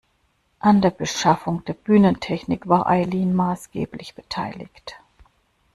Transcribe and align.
An 0.59 0.81
der 0.81 0.89
Beschaffung 0.89 1.63
der 1.65 1.73
Bühnentechnik 1.75 2.67
war 2.67 2.87
Eileen 2.87 3.35
maßgeblich 3.35 4.15
beteiligt. 4.15 4.95